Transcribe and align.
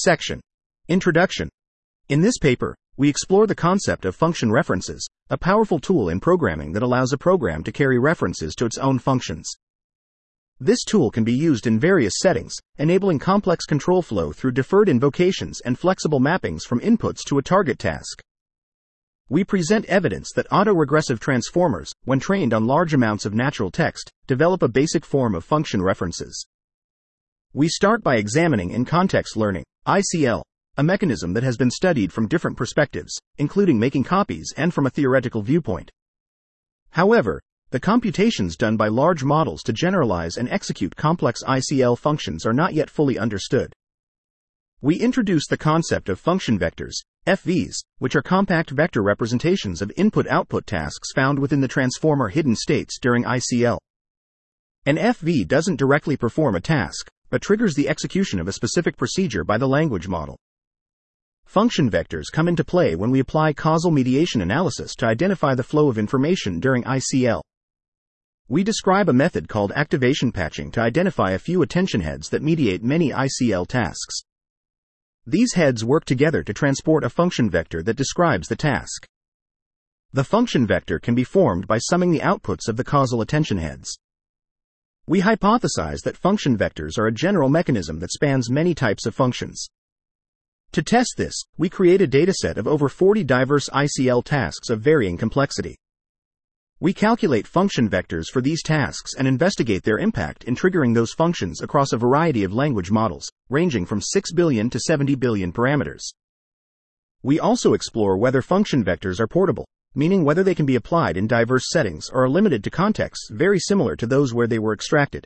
Section 0.00 0.40
Introduction. 0.86 1.48
In 2.08 2.20
this 2.20 2.38
paper, 2.38 2.76
we 2.96 3.08
explore 3.08 3.48
the 3.48 3.56
concept 3.56 4.04
of 4.04 4.14
function 4.14 4.52
references, 4.52 5.04
a 5.28 5.36
powerful 5.36 5.80
tool 5.80 6.08
in 6.08 6.20
programming 6.20 6.72
that 6.74 6.84
allows 6.84 7.12
a 7.12 7.18
program 7.18 7.64
to 7.64 7.72
carry 7.72 7.98
references 7.98 8.54
to 8.54 8.64
its 8.64 8.78
own 8.78 9.00
functions. 9.00 9.50
This 10.60 10.84
tool 10.84 11.10
can 11.10 11.24
be 11.24 11.32
used 11.32 11.66
in 11.66 11.80
various 11.80 12.14
settings, 12.18 12.54
enabling 12.76 13.18
complex 13.18 13.64
control 13.64 14.00
flow 14.00 14.30
through 14.30 14.52
deferred 14.52 14.88
invocations 14.88 15.60
and 15.62 15.76
flexible 15.76 16.20
mappings 16.20 16.62
from 16.62 16.78
inputs 16.78 17.24
to 17.26 17.38
a 17.38 17.42
target 17.42 17.80
task. 17.80 18.22
We 19.28 19.42
present 19.42 19.84
evidence 19.86 20.30
that 20.36 20.48
autoregressive 20.50 21.18
transformers, 21.18 21.92
when 22.04 22.20
trained 22.20 22.54
on 22.54 22.68
large 22.68 22.94
amounts 22.94 23.26
of 23.26 23.34
natural 23.34 23.72
text, 23.72 24.12
develop 24.28 24.62
a 24.62 24.68
basic 24.68 25.04
form 25.04 25.34
of 25.34 25.44
function 25.44 25.82
references. 25.82 26.46
We 27.54 27.68
start 27.68 28.02
by 28.02 28.16
examining 28.16 28.72
in 28.72 28.84
context 28.84 29.34
learning, 29.34 29.64
ICL, 29.86 30.42
a 30.76 30.82
mechanism 30.82 31.32
that 31.32 31.42
has 31.44 31.56
been 31.56 31.70
studied 31.70 32.12
from 32.12 32.28
different 32.28 32.58
perspectives, 32.58 33.18
including 33.38 33.78
making 33.78 34.04
copies 34.04 34.52
and 34.58 34.74
from 34.74 34.84
a 34.84 34.90
theoretical 34.90 35.40
viewpoint. 35.40 35.90
However, 36.90 37.40
the 37.70 37.80
computations 37.80 38.54
done 38.54 38.76
by 38.76 38.88
large 38.88 39.24
models 39.24 39.62
to 39.62 39.72
generalize 39.72 40.36
and 40.36 40.46
execute 40.50 40.94
complex 40.94 41.42
ICL 41.42 41.98
functions 41.98 42.44
are 42.44 42.52
not 42.52 42.74
yet 42.74 42.90
fully 42.90 43.18
understood. 43.18 43.72
We 44.82 44.96
introduce 44.96 45.46
the 45.46 45.56
concept 45.56 46.10
of 46.10 46.20
function 46.20 46.58
vectors, 46.58 46.96
FVs, 47.26 47.76
which 47.96 48.14
are 48.14 48.22
compact 48.22 48.68
vector 48.68 49.02
representations 49.02 49.80
of 49.80 49.90
input 49.96 50.26
output 50.28 50.66
tasks 50.66 51.12
found 51.14 51.38
within 51.38 51.62
the 51.62 51.66
transformer 51.66 52.28
hidden 52.28 52.54
states 52.54 52.98
during 53.00 53.24
ICL. 53.24 53.78
An 54.84 54.98
FV 54.98 55.48
doesn't 55.48 55.76
directly 55.76 56.16
perform 56.16 56.54
a 56.54 56.60
task, 56.60 57.10
but 57.30 57.42
triggers 57.42 57.74
the 57.74 57.88
execution 57.88 58.40
of 58.40 58.48
a 58.48 58.52
specific 58.52 58.96
procedure 58.96 59.44
by 59.44 59.58
the 59.58 59.68
language 59.68 60.08
model. 60.08 60.38
Function 61.44 61.90
vectors 61.90 62.24
come 62.32 62.46
into 62.46 62.62
play 62.62 62.94
when 62.94 63.10
we 63.10 63.20
apply 63.20 63.54
causal 63.54 63.90
mediation 63.90 64.42
analysis 64.42 64.94
to 64.94 65.06
identify 65.06 65.54
the 65.54 65.62
flow 65.62 65.88
of 65.88 65.96
information 65.96 66.60
during 66.60 66.84
ICL. 66.84 67.40
We 68.48 68.62
describe 68.64 69.08
a 69.08 69.14
method 69.14 69.48
called 69.48 69.72
activation 69.74 70.32
patching 70.32 70.70
to 70.72 70.80
identify 70.80 71.32
a 71.32 71.38
few 71.38 71.62
attention 71.62 72.00
heads 72.00 72.28
that 72.30 72.42
mediate 72.42 72.82
many 72.82 73.10
ICL 73.10 73.66
tasks. 73.66 74.22
These 75.26 75.52
heads 75.52 75.84
work 75.84 76.06
together 76.06 76.42
to 76.42 76.54
transport 76.54 77.04
a 77.04 77.10
function 77.10 77.50
vector 77.50 77.82
that 77.82 77.96
describes 77.96 78.48
the 78.48 78.56
task. 78.56 79.06
The 80.14 80.24
function 80.24 80.66
vector 80.66 80.98
can 80.98 81.14
be 81.14 81.24
formed 81.24 81.66
by 81.66 81.76
summing 81.76 82.10
the 82.10 82.20
outputs 82.20 82.68
of 82.68 82.78
the 82.78 82.84
causal 82.84 83.20
attention 83.20 83.58
heads. 83.58 83.98
We 85.08 85.22
hypothesize 85.22 86.02
that 86.02 86.18
function 86.18 86.58
vectors 86.58 86.98
are 86.98 87.06
a 87.06 87.12
general 87.12 87.48
mechanism 87.48 87.98
that 88.00 88.12
spans 88.12 88.50
many 88.50 88.74
types 88.74 89.06
of 89.06 89.14
functions. 89.14 89.66
To 90.72 90.82
test 90.82 91.14
this, 91.16 91.32
we 91.56 91.70
create 91.70 92.02
a 92.02 92.06
dataset 92.06 92.58
of 92.58 92.68
over 92.68 92.90
40 92.90 93.24
diverse 93.24 93.70
ICL 93.70 94.22
tasks 94.24 94.68
of 94.68 94.82
varying 94.82 95.16
complexity. 95.16 95.76
We 96.78 96.92
calculate 96.92 97.46
function 97.46 97.88
vectors 97.88 98.26
for 98.30 98.42
these 98.42 98.62
tasks 98.62 99.14
and 99.18 99.26
investigate 99.26 99.82
their 99.82 99.96
impact 99.98 100.44
in 100.44 100.54
triggering 100.54 100.94
those 100.94 101.14
functions 101.14 101.62
across 101.62 101.94
a 101.94 101.96
variety 101.96 102.44
of 102.44 102.52
language 102.52 102.90
models, 102.90 103.30
ranging 103.48 103.86
from 103.86 104.02
6 104.02 104.32
billion 104.34 104.68
to 104.68 104.78
70 104.78 105.14
billion 105.14 105.54
parameters. 105.54 106.02
We 107.22 107.40
also 107.40 107.72
explore 107.72 108.18
whether 108.18 108.42
function 108.42 108.84
vectors 108.84 109.20
are 109.20 109.26
portable, 109.26 109.64
meaning 109.94 110.24
whether 110.24 110.42
they 110.42 110.54
can 110.54 110.66
be 110.66 110.74
applied 110.74 111.16
in 111.16 111.26
diverse 111.26 111.68
settings 111.70 112.08
or 112.10 112.24
are 112.24 112.28
limited 112.28 112.62
to 112.64 112.70
contexts 112.70 113.30
very 113.32 113.58
similar 113.58 113.96
to 113.96 114.06
those 114.06 114.34
where 114.34 114.46
they 114.46 114.58
were 114.58 114.72
extracted. 114.72 115.24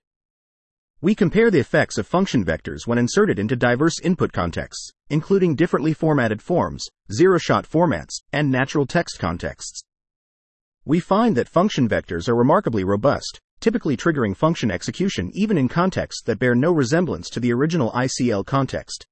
We 1.00 1.16
compare 1.16 1.50
the 1.50 1.58
effects 1.58 1.98
of 1.98 2.06
function 2.06 2.44
vectors 2.44 2.86
when 2.86 2.96
inserted 2.96 3.38
into 3.38 3.56
diverse 3.56 3.98
input 4.00 4.32
contexts, 4.32 4.92
including 5.10 5.56
differently 5.56 5.92
formatted 5.92 6.40
forms, 6.40 6.86
zero 7.12 7.38
shot 7.38 7.68
formats, 7.68 8.22
and 8.32 8.50
natural 8.50 8.86
text 8.86 9.18
contexts. 9.18 9.82
We 10.84 11.00
find 11.00 11.36
that 11.36 11.48
function 11.48 11.88
vectors 11.88 12.28
are 12.28 12.36
remarkably 12.36 12.84
robust, 12.84 13.40
typically 13.58 13.96
triggering 13.96 14.36
function 14.36 14.70
execution 14.70 15.30
even 15.34 15.58
in 15.58 15.68
contexts 15.68 16.22
that 16.24 16.38
bear 16.38 16.54
no 16.54 16.72
resemblance 16.72 17.28
to 17.30 17.40
the 17.40 17.52
original 17.52 17.90
ICL 17.92 18.46
context. 18.46 19.06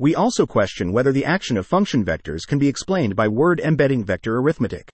We 0.00 0.14
also 0.14 0.46
question 0.46 0.92
whether 0.92 1.12
the 1.12 1.26
action 1.26 1.58
of 1.58 1.66
function 1.66 2.06
vectors 2.06 2.46
can 2.46 2.58
be 2.58 2.68
explained 2.68 3.14
by 3.14 3.28
word 3.28 3.60
embedding 3.60 4.02
vector 4.02 4.38
arithmetic. 4.38 4.88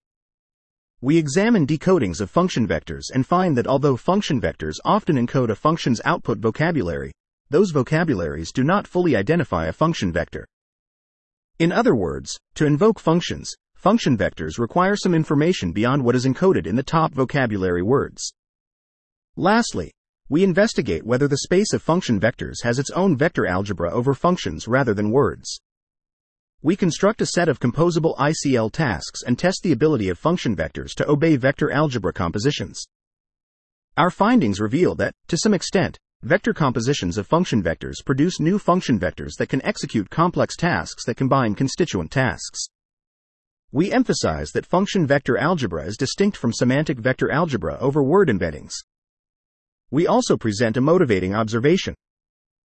We 1.00 1.16
examine 1.16 1.64
decodings 1.64 2.20
of 2.20 2.28
function 2.28 2.66
vectors 2.66 3.04
and 3.14 3.24
find 3.24 3.56
that 3.56 3.68
although 3.68 3.96
function 3.96 4.40
vectors 4.40 4.80
often 4.84 5.14
encode 5.14 5.50
a 5.50 5.54
function's 5.54 6.00
output 6.04 6.38
vocabulary, 6.38 7.12
those 7.50 7.70
vocabularies 7.70 8.50
do 8.50 8.64
not 8.64 8.88
fully 8.88 9.14
identify 9.14 9.66
a 9.66 9.72
function 9.72 10.12
vector. 10.12 10.44
In 11.60 11.70
other 11.70 11.94
words, 11.94 12.36
to 12.56 12.66
invoke 12.66 12.98
functions, 12.98 13.54
function 13.76 14.18
vectors 14.18 14.58
require 14.58 14.96
some 14.96 15.14
information 15.14 15.70
beyond 15.70 16.02
what 16.02 16.16
is 16.16 16.26
encoded 16.26 16.66
in 16.66 16.74
the 16.74 16.82
top 16.82 17.14
vocabulary 17.14 17.82
words. 17.82 18.32
Lastly, 19.36 19.92
we 20.28 20.42
investigate 20.42 21.06
whether 21.06 21.28
the 21.28 21.38
space 21.38 21.72
of 21.72 21.80
function 21.80 22.18
vectors 22.18 22.64
has 22.64 22.80
its 22.80 22.90
own 22.90 23.16
vector 23.16 23.46
algebra 23.46 23.90
over 23.92 24.12
functions 24.12 24.66
rather 24.66 24.92
than 24.92 25.12
words. 25.12 25.60
We 26.62 26.74
construct 26.74 27.20
a 27.20 27.26
set 27.26 27.48
of 27.48 27.60
composable 27.60 28.16
ICL 28.16 28.72
tasks 28.72 29.22
and 29.22 29.38
test 29.38 29.60
the 29.62 29.70
ability 29.70 30.08
of 30.08 30.18
function 30.18 30.56
vectors 30.56 30.94
to 30.94 31.08
obey 31.08 31.36
vector 31.36 31.70
algebra 31.70 32.12
compositions. 32.12 32.84
Our 33.96 34.10
findings 34.10 34.58
reveal 34.58 34.96
that, 34.96 35.14
to 35.28 35.38
some 35.38 35.54
extent, 35.54 35.96
vector 36.22 36.52
compositions 36.52 37.18
of 37.18 37.28
function 37.28 37.62
vectors 37.62 38.04
produce 38.04 38.40
new 38.40 38.58
function 38.58 38.98
vectors 38.98 39.36
that 39.38 39.48
can 39.48 39.64
execute 39.64 40.10
complex 40.10 40.56
tasks 40.56 41.04
that 41.04 41.16
combine 41.16 41.54
constituent 41.54 42.10
tasks. 42.10 42.66
We 43.70 43.92
emphasize 43.92 44.50
that 44.50 44.66
function 44.66 45.06
vector 45.06 45.38
algebra 45.38 45.84
is 45.84 45.96
distinct 45.96 46.36
from 46.36 46.52
semantic 46.52 46.98
vector 46.98 47.30
algebra 47.30 47.78
over 47.78 48.02
word 48.02 48.28
embeddings. 48.28 48.72
We 49.90 50.06
also 50.06 50.36
present 50.36 50.76
a 50.76 50.80
motivating 50.80 51.34
observation. 51.34 51.94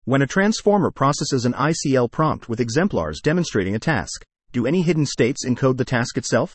When 0.05 0.23
a 0.23 0.27
transformer 0.27 0.91
processes 0.93 1.45
an 1.45 1.53
ICL 1.53 2.13
prompt 2.13 2.49
with 2.49 2.61
exemplars 2.61 3.21
demonstrating 3.21 3.75
a 3.75 3.81
task, 3.81 4.25
do 4.53 4.67
any 4.67 4.83
hidden 4.83 5.05
states 5.05 5.45
encode 5.45 5.77
the 5.77 5.85
task 5.85 6.17
itself? 6.17 6.55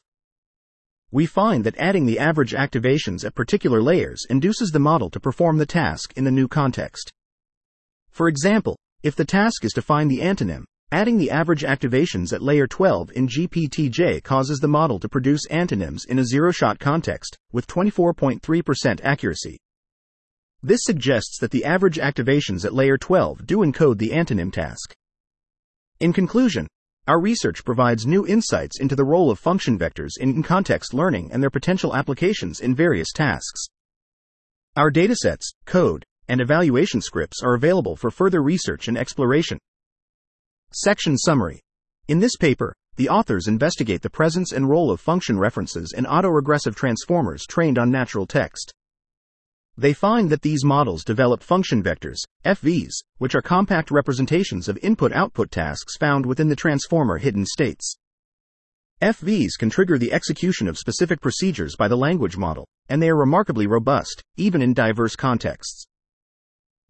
We 1.12 1.26
find 1.26 1.64
that 1.66 1.78
adding 1.78 2.06
the 2.06 2.18
average 2.18 2.54
activations 2.54 3.24
at 3.26 3.36
particular 3.36 3.82
layers 3.82 4.26
induces 4.30 4.72
the 4.72 4.80
model 4.80 5.10
to 5.12 5.20
perform 5.20 5.58
the 5.58 5.66
task 5.66 6.14
in 6.16 6.24
the 6.24 6.32
new 6.32 6.48
context. 6.48 7.12
For 8.10 8.28
example, 8.28 8.78
if 9.04 9.16
the 9.16 9.26
task 9.26 9.66
is 9.66 9.74
to 9.74 9.82
find 9.82 10.10
the 10.10 10.22
antonym, 10.22 10.64
adding 10.92 11.18
the 11.18 11.30
average 11.30 11.64
activations 11.64 12.32
at 12.32 12.42
layer 12.42 12.68
12 12.68 13.12
in 13.16 13.28
GPTJ 13.28 14.24
causes 14.24 14.60
the 14.60 14.68
model 14.68 15.00
to 15.00 15.10
produce 15.10 15.46
antonyms 15.48 16.06
in 16.06 16.20
a 16.20 16.26
zero 16.26 16.52
shot 16.52 16.80
context, 16.80 17.38
with 17.52 17.68
24.3% 17.68 19.02
accuracy. 19.04 19.58
This 20.66 20.80
suggests 20.84 21.40
that 21.40 21.52
the 21.52 21.66
average 21.66 21.98
activations 21.98 22.64
at 22.64 22.74
layer 22.74 22.98
12 22.98 23.46
do 23.46 23.58
encode 23.58 23.98
the 23.98 24.12
antonym 24.12 24.50
task. 24.50 24.96
In 26.00 26.14
conclusion, 26.14 26.68
our 27.06 27.20
research 27.20 27.66
provides 27.66 28.08
new 28.08 28.26
insights 28.26 28.80
into 28.80 28.96
the 28.96 29.04
role 29.04 29.30
of 29.30 29.40
function 29.40 29.78
vectors 29.78 30.12
in 30.18 30.42
context 30.42 30.94
learning 30.94 31.32
and 31.34 31.44
their 31.44 31.50
potential 31.50 31.94
applications 31.94 32.62
in 32.62 32.74
various 32.74 33.12
tasks. 33.12 33.66
Our 34.78 34.90
datasets, 34.90 35.54
code, 35.66 36.06
and 36.30 36.40
evaluation 36.40 37.02
scripts 37.02 37.44
are 37.44 37.56
available 37.56 37.98
for 37.98 38.10
further 38.10 38.42
research 38.42 38.88
and 38.88 38.98
exploration. 38.98 39.60
Section 40.72 41.18
Summary 41.18 41.60
In 42.08 42.20
this 42.20 42.38
paper, 42.38 42.74
the 42.96 43.10
authors 43.10 43.50
investigate 43.50 44.02
the 44.02 44.10
presence 44.10 44.54
and 44.54 44.70
role 44.70 44.92
of 44.92 45.02
function 45.02 45.38
references 45.38 45.92
in 45.92 46.06
autoregressive 46.06 46.74
transformers 46.74 47.46
trained 47.46 47.78
on 47.78 47.92
natural 47.92 48.26
text. 48.26 48.74
They 49.78 49.94
find 49.94 50.30
that 50.30 50.44
these 50.44 50.64
models 50.64 51.04
develop 51.04 51.42
function 51.42 51.82
vectors, 51.82 52.20
FVs, 52.46 52.94
which 53.18 53.34
are 53.34 53.42
compact 53.42 53.90
representations 53.90 54.70
of 54.70 54.78
input 54.84 55.12
output 55.14 55.50
tasks 55.50 55.98
found 55.98 56.26
within 56.26 56.48
the 56.48 56.56
transformer 56.56 57.18
hidden 57.18 57.46
states. 57.46 57.96
FVs 59.02 59.58
can 59.58 59.72
trigger 59.72 59.98
the 59.98 60.14
execution 60.14 60.68
of 60.68 60.78
specific 60.78 61.22
procedures 61.22 61.76
by 61.76 61.88
the 61.88 61.98
language 61.98 62.38
model, 62.38 62.68
and 62.88 63.02
they 63.02 63.10
are 63.10 63.18
remarkably 63.18 63.66
robust, 63.66 64.22
even 64.38 64.62
in 64.62 64.74
diverse 64.74 65.16
contexts. 65.16 65.86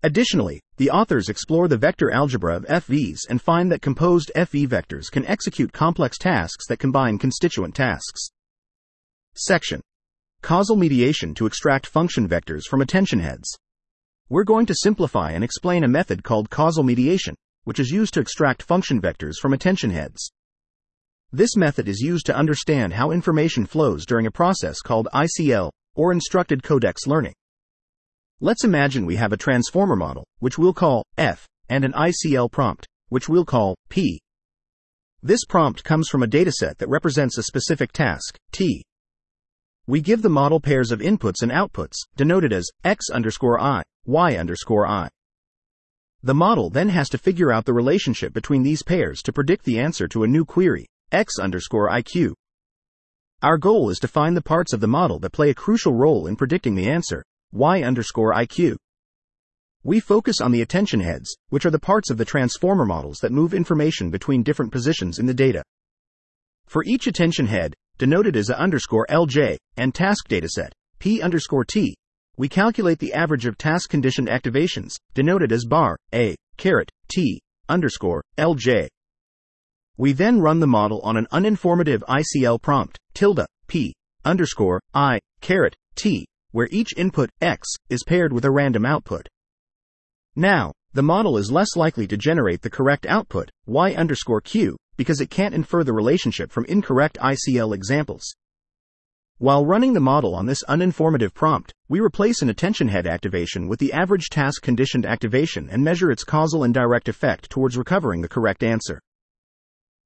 Additionally, 0.03 0.59
the 0.75 0.89
authors 0.89 1.29
explore 1.29 1.69
the 1.69 1.77
vector 1.77 2.11
algebra 2.11 2.57
of 2.57 2.65
FVs 2.65 3.19
and 3.29 3.41
find 3.41 3.71
that 3.71 3.81
composed 3.81 4.29
FV 4.35 4.67
vectors 4.67 5.09
can 5.09 5.25
execute 5.25 5.71
complex 5.71 6.17
tasks 6.17 6.67
that 6.67 6.79
combine 6.79 7.17
constituent 7.17 7.73
tasks. 7.73 8.29
Section 9.35 9.81
causal 10.43 10.75
mediation 10.75 11.33
to 11.33 11.45
extract 11.45 11.87
function 11.87 12.27
vectors 12.27 12.65
from 12.69 12.81
attention 12.81 13.19
heads. 13.19 13.57
We're 14.29 14.43
going 14.43 14.65
to 14.65 14.75
simplify 14.75 15.31
and 15.31 15.43
explain 15.43 15.85
a 15.85 15.87
method 15.87 16.21
called 16.21 16.49
causal 16.49 16.83
mediation, 16.83 17.35
which 17.63 17.79
is 17.79 17.91
used 17.91 18.13
to 18.15 18.19
extract 18.19 18.61
function 18.61 19.01
vectors 19.01 19.35
from 19.41 19.53
attention 19.53 19.89
heads. 19.89 20.31
This 21.31 21.55
method 21.55 21.87
is 21.87 22.01
used 22.01 22.25
to 22.25 22.35
understand 22.35 22.91
how 22.93 23.11
information 23.11 23.65
flows 23.65 24.05
during 24.05 24.27
a 24.27 24.31
process 24.31 24.81
called 24.81 25.07
ICL, 25.13 25.71
or 25.95 26.11
instructed 26.11 26.61
codex 26.61 27.07
learning. 27.07 27.33
Let's 28.41 28.65
imagine 28.65 29.05
we 29.05 29.15
have 29.15 29.31
a 29.31 29.37
transformer 29.37 29.95
model, 29.95 30.25
which 30.39 30.57
we'll 30.57 30.73
call 30.73 31.05
F, 31.17 31.47
and 31.69 31.85
an 31.85 31.93
ICL 31.93 32.51
prompt, 32.51 32.85
which 33.07 33.29
we'll 33.29 33.45
call 33.45 33.75
P. 33.87 34.19
This 35.21 35.45
prompt 35.45 35.85
comes 35.85 36.09
from 36.09 36.21
a 36.21 36.27
dataset 36.27 36.77
that 36.79 36.89
represents 36.89 37.37
a 37.37 37.43
specific 37.43 37.93
task, 37.93 38.37
T. 38.51 38.83
We 39.85 39.99
give 39.99 40.21
the 40.21 40.29
model 40.29 40.61
pairs 40.61 40.91
of 40.91 41.01
inputs 41.01 41.41
and 41.41 41.51
outputs, 41.51 41.97
denoted 42.15 42.53
as 42.53 42.69
x 42.85 43.09
underscore 43.09 43.59
i, 43.59 43.83
y 44.05 44.37
underscore 44.37 44.87
i. 44.87 45.09
The 46.21 46.33
model 46.33 46.69
then 46.69 46.87
has 46.87 47.09
to 47.09 47.17
figure 47.17 47.51
out 47.51 47.65
the 47.65 47.73
relationship 47.73 48.31
between 48.31 48.63
these 48.63 48.81
pairs 48.81 49.21
to 49.23 49.33
predict 49.33 49.65
the 49.65 49.79
answer 49.79 50.07
to 50.07 50.23
a 50.23 50.27
new 50.27 50.45
query, 50.45 50.87
x 51.11 51.37
underscore 51.37 51.89
iq. 51.89 52.31
Our 53.41 53.57
goal 53.57 53.89
is 53.89 53.99
to 53.99 54.07
find 54.07 54.37
the 54.37 54.41
parts 54.41 54.71
of 54.71 54.79
the 54.79 54.87
model 54.87 55.19
that 55.19 55.33
play 55.33 55.49
a 55.49 55.53
crucial 55.53 55.93
role 55.93 56.27
in 56.27 56.37
predicting 56.37 56.75
the 56.75 56.89
answer, 56.89 57.25
y 57.51 57.83
underscore 57.83 58.33
iq. 58.35 58.77
We 59.83 59.99
focus 59.99 60.39
on 60.39 60.53
the 60.53 60.61
attention 60.61 61.01
heads, 61.01 61.35
which 61.49 61.65
are 61.65 61.71
the 61.71 61.77
parts 61.77 62.09
of 62.09 62.17
the 62.17 62.23
transformer 62.23 62.85
models 62.85 63.19
that 63.19 63.33
move 63.33 63.53
information 63.53 64.09
between 64.09 64.43
different 64.43 64.71
positions 64.71 65.19
in 65.19 65.25
the 65.25 65.33
data. 65.33 65.61
For 66.67 66.85
each 66.85 67.05
attention 67.05 67.47
head, 67.47 67.75
denoted 68.03 68.35
as 68.35 68.49
a 68.49 68.59
underscore 68.59 69.05
LJ, 69.09 69.55
and 69.77 69.95
task 69.95 70.27
dataset, 70.27 70.73
P 70.99 71.21
underscore 71.21 71.63
T, 71.63 71.95
we 72.37 72.49
calculate 72.49 72.99
the 72.99 73.13
average 73.13 73.45
of 73.45 73.57
task 73.57 73.89
conditioned 73.89 74.27
activations, 74.27 74.95
denoted 75.13 75.53
as 75.53 75.63
bar, 75.63 75.95
A, 76.13 76.35
caret, 76.57 76.91
T, 77.07 77.39
underscore, 77.69 78.21
LJ. 78.37 78.89
We 79.95 80.11
then 80.11 80.41
run 80.41 80.59
the 80.59 80.67
model 80.67 80.99
on 80.99 81.15
an 81.15 81.27
uninformative 81.31 82.01
ICL 82.09 82.61
prompt, 82.61 82.97
tilde, 83.13 83.45
P, 83.67 83.93
underscore, 84.25 84.81
I, 84.93 85.21
caret, 85.39 85.73
T, 85.95 86.25
where 86.51 86.67
each 86.71 86.97
input, 86.97 87.29
X, 87.39 87.69
is 87.89 88.03
paired 88.03 88.33
with 88.33 88.43
a 88.43 88.51
random 88.51 88.85
output. 88.85 89.29
Now, 90.35 90.73
the 90.91 91.03
model 91.03 91.37
is 91.37 91.53
less 91.53 91.77
likely 91.77 92.07
to 92.07 92.17
generate 92.17 92.63
the 92.63 92.69
correct 92.69 93.05
output, 93.05 93.49
Y 93.65 93.93
underscore 93.93 94.41
Q, 94.41 94.75
because 94.97 95.21
it 95.21 95.29
can't 95.29 95.55
infer 95.55 95.83
the 95.83 95.93
relationship 95.93 96.51
from 96.51 96.65
incorrect 96.65 97.17
ICL 97.21 97.73
examples. 97.73 98.35
While 99.39 99.65
running 99.65 99.93
the 99.93 99.99
model 99.99 100.35
on 100.35 100.45
this 100.45 100.63
uninformative 100.69 101.33
prompt, 101.33 101.73
we 101.89 101.99
replace 101.99 102.41
an 102.41 102.49
attention 102.49 102.87
head 102.87 103.07
activation 103.07 103.67
with 103.67 103.79
the 103.79 103.91
average 103.91 104.29
task 104.29 104.61
conditioned 104.61 105.05
activation 105.05 105.69
and 105.69 105.83
measure 105.83 106.11
its 106.11 106.23
causal 106.23 106.63
indirect 106.63 107.09
effect 107.09 107.49
towards 107.49 107.77
recovering 107.77 108.21
the 108.21 108.29
correct 108.29 108.63
answer. 108.63 109.01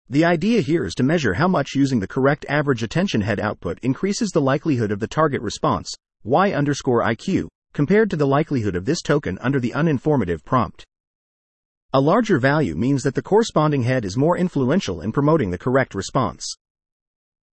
The 0.09 0.23
idea 0.23 0.61
here 0.61 0.85
is 0.85 0.95
to 0.95 1.03
measure 1.03 1.33
how 1.33 1.49
much 1.49 1.75
using 1.75 1.99
the 1.99 2.07
correct 2.07 2.45
average 2.47 2.81
attention 2.81 3.21
head 3.21 3.39
output 3.41 3.77
increases 3.83 4.29
the 4.29 4.41
likelihood 4.41 4.91
of 4.91 4.99
the 4.99 5.07
target 5.07 5.41
response, 5.41 5.93
y 6.23 6.53
underscore 6.53 7.03
IQ, 7.03 7.49
compared 7.73 8.09
to 8.09 8.15
the 8.15 8.25
likelihood 8.25 8.75
of 8.75 8.85
this 8.85 9.01
token 9.01 9.37
under 9.39 9.59
the 9.59 9.73
uninformative 9.75 10.45
prompt. 10.45 10.85
A 11.93 12.01
larger 12.01 12.37
value 12.37 12.75
means 12.75 13.03
that 13.03 13.15
the 13.15 13.21
corresponding 13.21 13.83
head 13.83 14.03
is 14.03 14.17
more 14.17 14.37
influential 14.37 14.99
in 14.99 15.13
promoting 15.13 15.51
the 15.51 15.57
correct 15.57 15.95
response. 15.95 16.45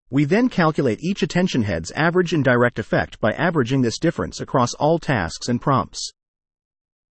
We 0.10 0.26
then 0.26 0.50
calculate 0.50 1.04
each 1.04 1.22
attention 1.22 1.62
head's 1.62 1.92
average 1.92 2.34
indirect 2.34 2.80
effect 2.80 3.20
by 3.20 3.34
averaging 3.34 3.84
this 3.84 4.00
difference 4.00 4.40
across 4.40 4.74
all 4.74 4.98
tasks 4.98 5.50
and 5.50 5.62
prompts. 5.62 6.12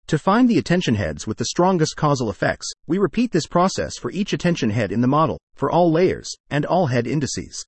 To 0.07 0.17
find 0.17 0.49
the 0.49 0.57
attention 0.57 0.95
heads 0.95 1.27
with 1.27 1.37
the 1.37 1.45
strongest 1.45 1.95
causal 1.95 2.29
effects, 2.29 2.71
we 2.87 2.97
repeat 2.97 3.31
this 3.31 3.45
process 3.45 3.97
for 3.99 4.09
each 4.09 4.33
attention 4.33 4.71
head 4.71 4.91
in 4.91 5.01
the 5.01 5.07
model, 5.07 5.39
for 5.53 5.69
all 5.69 5.91
layers, 5.91 6.29
and 6.49 6.65
all 6.65 6.87
head 6.87 7.05
indices. 7.05 7.65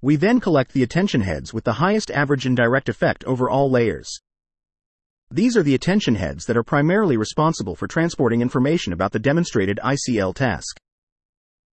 We 0.00 0.16
then 0.16 0.40
collect 0.40 0.72
the 0.72 0.82
attention 0.82 1.20
heads 1.20 1.52
with 1.52 1.64
the 1.64 1.74
highest 1.74 2.10
average 2.10 2.46
indirect 2.46 2.88
effect 2.88 3.22
over 3.24 3.50
all 3.50 3.70
layers. 3.70 4.20
These 5.30 5.56
are 5.56 5.62
the 5.64 5.74
attention 5.74 6.14
heads 6.14 6.44
that 6.44 6.56
are 6.56 6.62
primarily 6.62 7.16
responsible 7.16 7.74
for 7.74 7.88
transporting 7.88 8.42
information 8.42 8.92
about 8.92 9.10
the 9.10 9.18
demonstrated 9.18 9.80
ICL 9.82 10.34
task. 10.36 10.78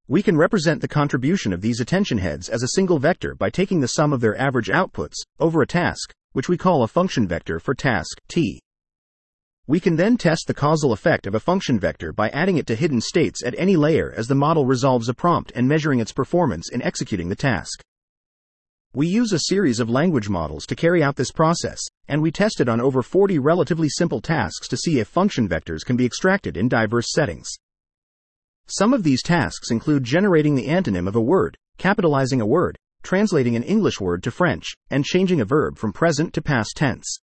We 0.07 0.23
can 0.23 0.37
represent 0.37 0.81
the 0.81 0.89
contribution 0.89 1.53
of 1.53 1.61
these 1.61 1.81
attention 1.81 2.19
heads 2.19 2.49
as 2.49 2.63
a 2.63 2.69
single 2.77 3.01
vector 3.01 3.35
by 3.35 3.51
taking 3.51 3.81
the 3.81 3.89
sum 3.89 4.13
of 4.13 4.21
their 4.21 4.41
average 4.41 4.69
outputs 4.69 5.17
over 5.41 5.63
a 5.63 5.67
task, 5.67 6.13
which 6.33 6.49
we 6.49 6.57
call 6.57 6.85
a 6.85 6.89
function 6.89 7.27
vector 7.27 7.59
for 7.59 7.75
task 7.75 8.21
t. 8.29 8.61
We 9.67 9.81
can 9.81 9.97
then 9.97 10.17
test 10.17 10.47
the 10.47 10.55
causal 10.55 10.93
effect 10.93 11.27
of 11.27 11.35
a 11.35 11.41
function 11.41 11.81
vector 11.81 12.13
by 12.13 12.29
adding 12.31 12.57
it 12.57 12.69
to 12.69 12.77
hidden 12.77 13.01
states 13.01 13.43
at 13.45 13.55
any 13.59 13.77
layer 13.77 14.13
as 14.17 14.29
the 14.29 14.35
model 14.37 14.65
resolves 14.65 15.09
a 15.09 15.15
prompt 15.15 15.51
and 15.57 15.67
measuring 15.67 15.99
its 15.99 16.13
performance 16.13 16.69
in 16.71 16.83
executing 16.83 17.29
the 17.29 17.37
task. 17.37 17.83
We 18.93 19.07
use 19.07 19.33
a 19.33 19.39
series 19.39 19.79
of 19.79 19.89
language 19.89 20.29
models 20.29 20.67
to 20.67 20.75
carry 20.75 21.01
out 21.01 21.15
this 21.15 21.31
process, 21.31 21.79
and 22.09 22.21
we 22.21 22.33
tested 22.33 22.69
on 22.69 22.81
over 22.81 23.03
40 23.05 23.39
relatively 23.39 23.89
simple 23.89 24.21
tasks 24.21 24.67
to 24.67 24.77
see 24.77 24.99
if 24.99 25.07
function 25.07 25.49
vectors 25.49 25.85
can 25.87 25.97
be 25.97 26.05
extracted 26.05 26.57
in 26.57 26.69
diverse 26.69 27.13
settings. 27.13 27.49
Some 28.67 28.93
of 28.93 29.05
these 29.05 29.23
tasks 29.23 29.71
include 29.71 30.03
generating 30.03 30.57
the 30.57 30.67
antonym 30.67 31.07
of 31.07 31.15
a 31.15 31.21
word, 31.21 31.57
capitalizing 31.79 32.41
a 32.41 32.47
word, 32.47 32.77
translating 33.05 33.55
an 33.55 33.63
English 33.63 34.01
word 34.01 34.25
to 34.25 34.33
French, 34.33 34.75
and 34.91 35.05
changing 35.05 35.41
a 35.41 35.45
verb 35.45 35.79
from 35.79 35.93
present 35.93 36.35
to 36.35 36.43
past 36.43 36.73
tense. 36.75 37.21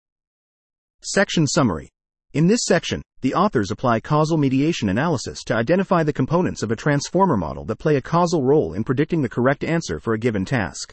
Section 1.00 1.46
Summary 1.46 1.88
In 2.34 2.46
this 2.46 2.66
section, 2.66 3.00
the 3.22 3.32
authors 3.32 3.70
apply 3.70 4.00
causal 4.00 4.37
mediation 4.37 4.90
analysis 4.90 5.43
to 5.44 5.55
identify 5.55 6.02
the 6.02 6.12
components 6.12 6.62
of 6.62 6.70
a 6.70 6.76
transformer 6.76 7.38
model 7.38 7.64
that 7.64 7.78
play 7.78 7.96
a 7.96 8.02
causal 8.02 8.43
role 8.43 8.75
in 8.75 8.84
predicting 8.84 9.22
the 9.22 9.31
correct 9.31 9.64
answer 9.64 9.99
for 9.99 10.12
a 10.12 10.19
given 10.19 10.44
task. 10.44 10.93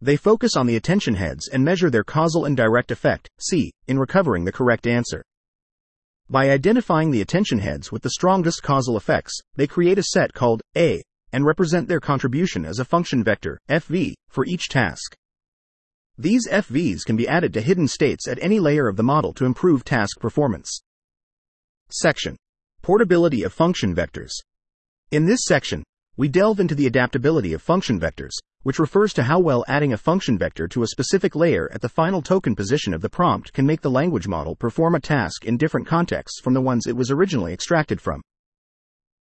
They 0.00 0.16
focus 0.16 0.56
on 0.56 0.66
the 0.66 0.76
attention 0.76 1.14
heads 1.14 1.48
and 1.48 1.64
measure 1.64 1.90
their 1.90 2.04
causal 2.04 2.44
indirect 2.44 2.92
effect, 2.92 3.28
C, 3.40 3.72
in 3.88 3.98
recovering 3.98 4.44
the 4.44 4.52
correct 4.52 4.86
answer. 4.86 5.24
By 6.30 6.50
identifying 6.50 7.10
the 7.10 7.20
attention 7.20 7.58
heads 7.58 7.90
with 7.90 8.02
the 8.02 8.10
strongest 8.10 8.62
causal 8.62 8.96
effects, 8.96 9.40
they 9.56 9.66
create 9.66 9.98
a 9.98 10.04
set 10.04 10.34
called 10.34 10.62
A 10.76 11.02
and 11.32 11.44
represent 11.44 11.88
their 11.88 12.00
contribution 12.00 12.64
as 12.64 12.78
a 12.78 12.84
function 12.84 13.24
vector, 13.24 13.58
FV, 13.68 14.14
for 14.28 14.46
each 14.46 14.68
task. 14.68 15.16
These 16.16 16.48
FVs 16.48 17.04
can 17.04 17.16
be 17.16 17.28
added 17.28 17.52
to 17.54 17.60
hidden 17.60 17.88
states 17.88 18.28
at 18.28 18.42
any 18.42 18.60
layer 18.60 18.88
of 18.88 18.96
the 18.96 19.02
model 19.02 19.32
to 19.34 19.44
improve 19.44 19.84
task 19.84 20.20
performance. 20.20 20.80
Section 21.90 22.36
Portability 22.82 23.42
of 23.42 23.52
function 23.52 23.94
vectors. 23.94 24.32
In 25.10 25.26
this 25.26 25.40
section, 25.44 25.82
we 26.16 26.28
delve 26.28 26.60
into 26.60 26.74
the 26.74 26.86
adaptability 26.86 27.52
of 27.52 27.62
function 27.62 27.98
vectors, 27.98 28.32
which 28.62 28.78
refers 28.78 29.12
to 29.12 29.22
how 29.22 29.38
well 29.38 29.64
adding 29.68 29.92
a 29.92 29.96
function 29.96 30.36
vector 30.36 30.66
to 30.68 30.82
a 30.82 30.88
specific 30.88 31.34
layer 31.34 31.70
at 31.72 31.80
the 31.80 31.88
final 31.88 32.20
token 32.22 32.54
position 32.54 32.92
of 32.92 33.00
the 33.00 33.08
prompt 33.08 33.52
can 33.52 33.66
make 33.66 33.80
the 33.80 33.90
language 33.90 34.28
model 34.28 34.56
perform 34.56 34.94
a 34.94 35.00
task 35.00 35.44
in 35.44 35.56
different 35.56 35.86
contexts 35.86 36.40
from 36.40 36.54
the 36.54 36.60
ones 36.60 36.86
it 36.86 36.96
was 36.96 37.10
originally 37.10 37.52
extracted 37.52 38.00
from. 38.00 38.20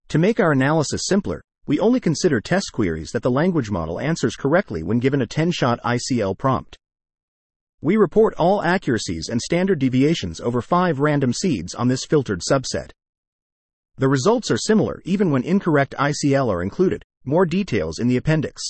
To 0.10 0.18
make 0.18 0.40
our 0.40 0.52
analysis 0.52 1.04
simpler, 1.06 1.42
we 1.68 1.80
only 1.80 2.00
consider 2.00 2.40
test 2.40 2.72
queries 2.72 3.12
that 3.12 3.24
the 3.24 3.32
language 3.32 3.72
model 3.72 4.00
answers 4.00 4.36
correctly 4.36 4.84
when 4.84 5.00
given 5.00 5.22
a 5.22 5.28
10 5.28 5.52
shot 5.52 5.80
ICL 5.84 6.38
prompt. 6.38 6.78
We 7.82 7.98
report 7.98 8.36
all 8.38 8.64
accuracies 8.64 9.30
and 9.30 9.42
standard 9.42 9.80
deviations 9.80 10.40
over 10.40 10.62
five 10.62 11.00
random 11.00 11.34
seeds 11.34 11.76
on 11.76 11.88
this 11.88 12.06
filtered 12.06 12.42
subset. 12.42 12.92
The 13.98 14.08
results 14.08 14.52
are 14.52 14.58
similar 14.58 15.02
even 15.06 15.32
when 15.32 15.44
incorrect 15.44 15.96
ICL 15.98 16.50
are 16.50 16.62
included, 16.62 17.04
more 17.26 17.46
details 17.46 18.00
in 18.00 18.08
the 18.08 18.18
appendix. 18.18 18.62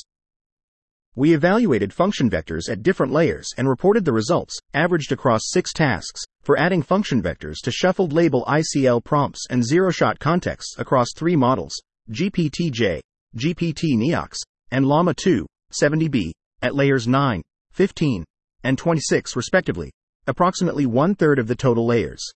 We 1.18 1.34
evaluated 1.34 1.94
function 1.94 2.30
vectors 2.30 2.70
at 2.70 2.84
different 2.84 3.14
layers 3.14 3.48
and 3.58 3.70
reported 3.70 4.04
the 4.04 4.12
results, 4.12 4.60
averaged 4.74 5.14
across 5.14 5.44
six 5.46 5.72
tasks, 5.72 6.22
for 6.44 6.60
adding 6.60 6.82
function 6.82 7.22
vectors 7.24 7.56
to 7.64 7.72
shuffled 7.72 8.12
label 8.12 8.44
ICL 8.50 9.02
prompts 9.06 9.48
and 9.50 9.64
zero 9.64 9.92
shot 9.92 10.20
contexts 10.20 10.76
across 10.78 11.14
three 11.16 11.38
models 11.38 11.74
GPTJ, 12.12 13.00
GPT 13.38 13.96
NeoX, 13.96 14.40
and 14.72 14.86
Llama 14.86 15.14
2, 15.14 15.46
70B, 15.82 16.32
at 16.62 16.76
layers 16.76 17.08
9, 17.08 17.42
15, 17.72 18.26
and 18.64 18.78
26 18.78 19.38
respectively, 19.38 19.92
approximately 20.28 20.86
one 20.86 21.16
third 21.16 21.40
of 21.40 21.48
the 21.48 21.56
total 21.56 21.86
layers. 21.86 22.30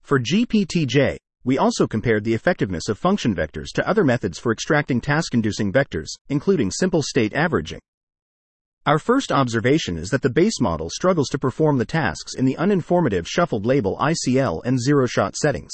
For 0.00 0.18
GPTJ, 0.18 1.18
we 1.44 1.58
also 1.58 1.86
compared 1.86 2.24
the 2.24 2.34
effectiveness 2.34 2.88
of 2.88 2.98
function 2.98 3.34
vectors 3.34 3.68
to 3.74 3.86
other 3.88 4.02
methods 4.02 4.38
for 4.38 4.50
extracting 4.50 5.00
task-inducing 5.00 5.72
vectors, 5.72 6.08
including 6.28 6.70
simple 6.70 7.02
state 7.02 7.34
averaging. 7.34 7.80
Our 8.86 8.98
first 8.98 9.32
observation 9.32 9.96
is 9.96 10.10
that 10.10 10.22
the 10.22 10.28
base 10.28 10.60
model 10.60 10.90
struggles 10.90 11.28
to 11.30 11.38
perform 11.38 11.78
the 11.78 11.84
tasks 11.84 12.34
in 12.34 12.44
the 12.44 12.56
uninformative 12.58 13.26
shuffled 13.26 13.64
label 13.64 13.96
ICL 13.98 14.62
and 14.64 14.80
zero-shot 14.80 15.36
settings. 15.36 15.72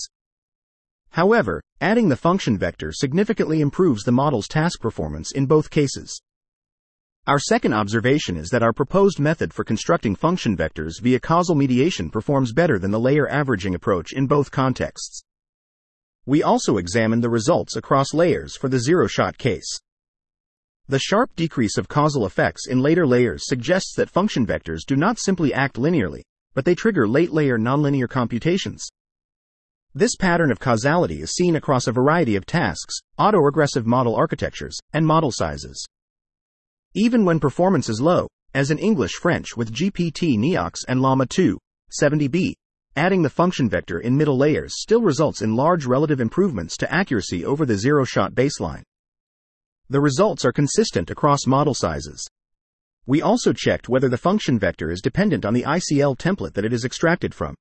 However, 1.11 1.61
adding 1.81 2.09
the 2.09 2.17
function 2.17 2.57
vector 2.57 2.93
significantly 2.93 3.61
improves 3.61 4.05
the 4.05 4.13
model's 4.13 4.47
task 4.47 4.81
performance 4.81 5.33
in 5.33 5.47
both 5.47 5.71
cases. 5.71 6.21
Our 7.27 7.39
second 7.39 7.75
observation 7.75 8.37
is 8.37 8.49
that 8.51 8.63
our 8.63 8.73
proposed 8.73 9.19
method 9.19 9.53
for 9.53 9.65
constructing 9.65 10.15
function 10.15 10.57
vectors 10.57 11.01
via 11.01 11.21
causal 11.21 11.55
mediation 11.55 12.11
performs 12.11 12.53
better 12.53 12.79
than 12.79 12.93
the 12.93 13.01
layer 13.01 13.29
averaging 13.29 13.75
approach 13.75 14.13
in 14.13 14.27
both 14.27 14.51
contexts. 14.51 15.23
We 16.31 16.45
also 16.45 16.77
examined 16.77 17.25
the 17.25 17.29
results 17.29 17.75
across 17.75 18.15
layers 18.15 18.57
for 18.57 18.69
the 18.69 18.79
zero-shot 18.79 19.37
case. 19.37 19.67
The 20.87 21.01
sharp 21.01 21.35
decrease 21.35 21.77
of 21.77 21.89
causal 21.89 22.25
effects 22.25 22.69
in 22.69 22.79
later 22.79 23.05
layers 23.05 23.49
suggests 23.49 23.95
that 23.97 24.09
function 24.09 24.47
vectors 24.47 24.87
do 24.87 24.95
not 24.95 25.19
simply 25.19 25.53
act 25.53 25.75
linearly, 25.75 26.21
but 26.55 26.65
they 26.65 26.77
trigger 26.77 27.09
late 27.09 27.33
layer 27.33 27.59
nonlinear 27.59 28.09
computations. 28.09 28.87
This 29.93 30.15
pattern 30.15 30.53
of 30.53 30.61
causality 30.61 31.21
is 31.21 31.35
seen 31.35 31.57
across 31.57 31.89
a 31.89 31.93
variety 31.93 32.37
of 32.37 32.47
tasks, 32.47 33.01
autoregressive 33.19 33.85
model 33.85 34.15
architectures, 34.15 34.79
and 34.93 35.05
model 35.05 35.33
sizes. 35.33 35.85
Even 36.95 37.25
when 37.25 37.41
performance 37.41 37.89
is 37.89 38.01
low, 38.01 38.29
as 38.55 38.71
in 38.71 38.79
English 38.79 39.15
French 39.15 39.57
with 39.57 39.75
GPT 39.75 40.39
NeoX 40.39 40.85
and 40.87 41.03
Llama 41.03 41.27
2, 41.27 41.59
70B, 42.01 42.53
adding 42.97 43.23
the 43.23 43.31
function 43.31 43.69
vector 43.69 44.01
in 44.01 44.17
middle 44.17 44.37
layers 44.37 44.81
still 44.81 45.01
results 45.01 45.43
in 45.43 45.55
large 45.55 45.87
relative 45.87 46.21
improvements 46.21 46.77
to 46.77 46.93
accuracy 46.93 47.45
over 47.45 47.65
the 47.65 47.77
zero 47.77 48.05
shot 48.05 48.33
baseline. 48.35 48.83
The 49.89 50.01
results 50.01 50.45
are 50.45 50.53
consistent 50.53 51.11
across 51.11 51.47
model 51.47 51.75
sizes. 51.75 52.27
We 53.07 53.23
also 53.23 53.53
checked 53.53 53.89
whether 53.89 54.09
the 54.09 54.17
function 54.17 54.59
vector 54.59 54.91
is 54.91 55.01
dependent 55.01 55.45
on 55.45 55.55
the 55.55 55.65
ICL 55.65 56.17
template 56.19 56.55
that 56.55 56.65
it 56.65 56.73
is 56.73 56.85
extracted 56.85 57.35
from. 57.35 57.55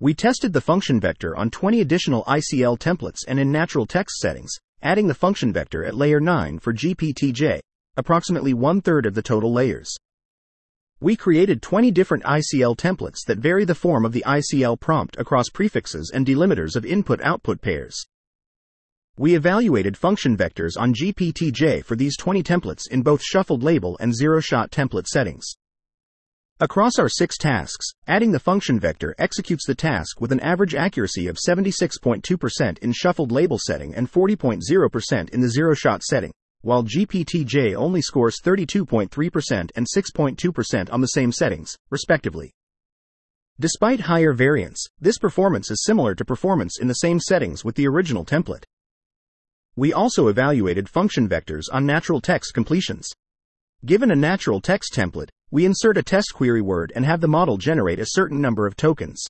We 0.00 0.14
tested 0.14 0.52
the 0.52 0.60
function 0.60 1.00
vector 1.00 1.36
on 1.36 1.50
20 1.50 1.80
additional 1.80 2.24
ICL 2.24 2.78
templates 2.78 3.24
and 3.26 3.38
in 3.40 3.50
natural 3.50 3.84
text 3.84 4.18
settings, 4.18 4.52
adding 4.80 5.08
the 5.08 5.14
function 5.14 5.52
vector 5.52 5.84
at 5.84 5.94
layer 5.94 6.20
9 6.20 6.60
for 6.60 6.72
GPTJ, 6.72 7.60
approximately 7.96 8.54
one 8.54 8.80
third 8.80 9.06
of 9.06 9.14
the 9.14 9.22
total 9.22 9.52
layers. 9.52 9.94
We 11.00 11.14
created 11.14 11.62
20 11.62 11.92
different 11.92 12.24
ICL 12.24 12.76
templates 12.76 13.24
that 13.28 13.38
vary 13.38 13.64
the 13.64 13.76
form 13.76 14.04
of 14.04 14.12
the 14.12 14.24
ICL 14.26 14.80
prompt 14.80 15.16
across 15.16 15.48
prefixes 15.48 16.10
and 16.12 16.26
delimiters 16.26 16.74
of 16.74 16.84
input 16.84 17.20
output 17.22 17.60
pairs. 17.60 18.04
We 19.16 19.36
evaluated 19.36 19.96
function 19.96 20.36
vectors 20.36 20.72
on 20.76 20.94
GPTJ 20.94 21.84
for 21.84 21.94
these 21.94 22.16
20 22.16 22.42
templates 22.42 22.90
in 22.90 23.02
both 23.02 23.22
shuffled 23.22 23.62
label 23.62 23.96
and 24.00 24.12
zero 24.12 24.40
shot 24.40 24.72
template 24.72 25.06
settings. 25.06 25.46
Across 26.58 26.98
our 26.98 27.08
six 27.08 27.38
tasks, 27.38 27.86
adding 28.08 28.32
the 28.32 28.40
function 28.40 28.80
vector 28.80 29.14
executes 29.18 29.64
the 29.64 29.76
task 29.76 30.20
with 30.20 30.32
an 30.32 30.40
average 30.40 30.74
accuracy 30.74 31.28
of 31.28 31.36
76.2% 31.36 32.78
in 32.78 32.92
shuffled 32.92 33.30
label 33.30 33.58
setting 33.64 33.94
and 33.94 34.10
40.0% 34.10 35.28
in 35.30 35.40
the 35.40 35.48
zero 35.48 35.74
shot 35.74 36.02
setting, 36.02 36.32
while 36.62 36.84
GPT-J 36.84 37.74
only 37.74 38.02
scores 38.02 38.40
32.3% 38.44 39.70
and 39.74 39.86
6.2% 39.86 40.92
on 40.92 41.00
the 41.00 41.06
same 41.06 41.32
settings, 41.32 41.76
respectively. 41.90 42.52
Despite 43.60 44.00
higher 44.00 44.32
variance, 44.32 44.86
this 45.00 45.18
performance 45.18 45.70
is 45.70 45.82
similar 45.84 46.14
to 46.14 46.24
performance 46.24 46.78
in 46.80 46.86
the 46.86 46.94
same 46.94 47.18
settings 47.18 47.64
with 47.64 47.74
the 47.74 47.88
original 47.88 48.24
template. 48.24 48.64
We 49.74 49.92
also 49.92 50.28
evaluated 50.28 50.88
function 50.88 51.28
vectors 51.28 51.64
on 51.72 51.86
natural 51.86 52.20
text 52.20 52.54
completions. 52.54 53.08
Given 53.84 54.10
a 54.10 54.16
natural 54.16 54.60
text 54.60 54.92
template, 54.92 55.30
we 55.50 55.64
insert 55.64 55.96
a 55.96 56.02
test 56.02 56.34
query 56.34 56.60
word 56.60 56.92
and 56.94 57.04
have 57.04 57.20
the 57.20 57.28
model 57.28 57.56
generate 57.56 58.00
a 58.00 58.06
certain 58.06 58.40
number 58.40 58.66
of 58.66 58.76
tokens. 58.76 59.24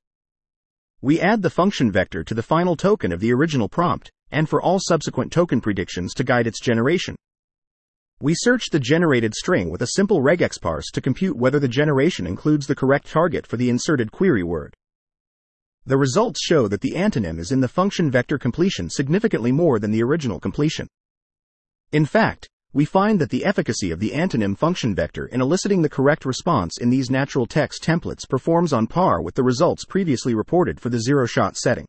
We 1.00 1.20
add 1.20 1.42
the 1.42 1.50
function 1.50 1.92
vector 1.92 2.24
to 2.24 2.34
the 2.34 2.42
final 2.42 2.74
token 2.74 3.12
of 3.12 3.20
the 3.20 3.32
original 3.32 3.68
prompt, 3.68 4.10
and 4.30 4.48
for 4.48 4.60
all 4.60 4.78
subsequent 4.80 5.32
token 5.32 5.60
predictions 5.60 6.14
to 6.14 6.24
guide 6.24 6.46
its 6.46 6.60
generation. 6.60 7.16
We 8.20 8.34
search 8.34 8.70
the 8.70 8.80
generated 8.80 9.34
string 9.34 9.70
with 9.70 9.82
a 9.82 9.94
simple 9.94 10.20
regex 10.20 10.60
parse 10.60 10.90
to 10.92 11.00
compute 11.00 11.36
whether 11.36 11.60
the 11.60 11.68
generation 11.68 12.26
includes 12.26 12.66
the 12.66 12.74
correct 12.74 13.08
target 13.08 13.46
for 13.46 13.56
the 13.56 13.70
inserted 13.70 14.10
query 14.10 14.42
word. 14.42 14.74
The 15.86 15.96
results 15.96 16.40
show 16.42 16.66
that 16.68 16.80
the 16.80 16.94
antonym 16.96 17.38
is 17.38 17.52
in 17.52 17.60
the 17.60 17.68
function 17.68 18.10
vector 18.10 18.36
completion 18.36 18.90
significantly 18.90 19.52
more 19.52 19.78
than 19.78 19.92
the 19.92 20.02
original 20.02 20.40
completion. 20.40 20.88
In 21.92 22.04
fact, 22.04 22.48
we 22.74 22.84
find 22.84 23.18
that 23.20 23.30
the 23.30 23.46
efficacy 23.46 23.90
of 23.90 23.98
the 23.98 24.10
antonym 24.10 24.58
function 24.58 24.94
vector 24.94 25.26
in 25.26 25.40
eliciting 25.40 25.80
the 25.80 25.88
correct 25.88 26.26
response 26.26 26.76
in 26.78 26.90
these 26.90 27.10
natural 27.10 27.46
text 27.46 27.82
templates 27.82 28.28
performs 28.28 28.74
on 28.74 28.86
par 28.86 29.22
with 29.22 29.34
the 29.34 29.42
results 29.42 29.86
previously 29.86 30.34
reported 30.34 30.78
for 30.78 30.90
the 30.90 31.00
zero 31.00 31.24
shot 31.24 31.56
setting. 31.56 31.86